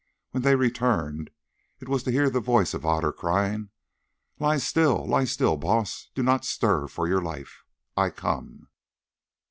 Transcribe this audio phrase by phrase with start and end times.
[0.31, 1.29] When they returned,
[1.79, 3.69] it was to hear the voice of Otter crying,
[4.39, 7.63] "Lie still, lie still, Baas, do not stir for your life;
[7.95, 8.67] I come."